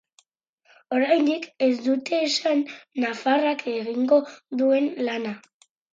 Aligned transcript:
Oraindik 0.95 1.43
ez 1.67 1.75
dute 1.89 2.21
esan 2.29 2.63
nafarrak 3.05 3.65
egingo 3.75 4.19
duen 4.63 4.89
lana. 5.11 5.35